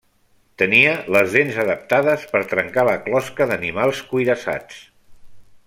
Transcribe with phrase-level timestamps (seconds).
[0.61, 4.85] Tenia les dents adaptades per trencar la closca d'animals cuirassats.